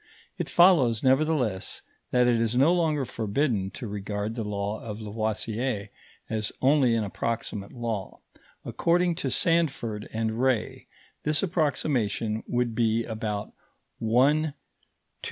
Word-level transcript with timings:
It 0.39 0.49
follows 0.49 1.03
nevertheless 1.03 1.83
that 2.09 2.25
it 2.25 2.41
is 2.41 2.55
no 2.55 2.73
longer 2.73 3.05
forbidden 3.05 3.69
to 3.77 3.87
regard 3.87 4.33
the 4.33 4.43
law 4.43 4.81
of 4.81 4.99
Lavoisier 4.99 5.89
as 6.27 6.51
only 6.59 6.95
an 6.95 7.03
approximate 7.03 7.71
law; 7.71 8.17
according 8.65 9.13
to 9.17 9.29
Sandford 9.29 10.09
and 10.11 10.41
Ray, 10.41 10.87
this 11.21 11.43
approximation 11.43 12.41
would 12.47 12.73
be 12.73 13.05
about 13.05 13.53
1/2,400,000. 14.01 14.53